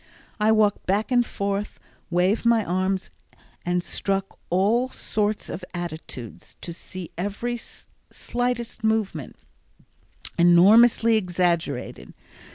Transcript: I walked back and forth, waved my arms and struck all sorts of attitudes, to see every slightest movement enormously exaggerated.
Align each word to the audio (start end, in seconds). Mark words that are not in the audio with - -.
I 0.39 0.51
walked 0.51 0.87
back 0.87 1.11
and 1.11 1.23
forth, 1.23 1.79
waved 2.09 2.43
my 2.43 2.65
arms 2.65 3.11
and 3.63 3.83
struck 3.83 4.39
all 4.49 4.89
sorts 4.89 5.47
of 5.47 5.63
attitudes, 5.75 6.57
to 6.61 6.73
see 6.73 7.11
every 7.19 7.59
slightest 8.09 8.83
movement 8.83 9.35
enormously 10.39 11.17
exaggerated. 11.17 12.15